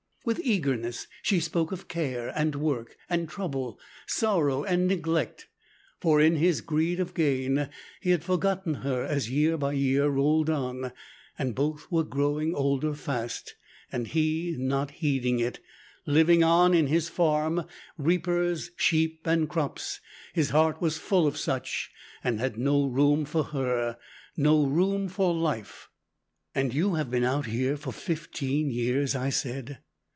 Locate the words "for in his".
5.99-6.61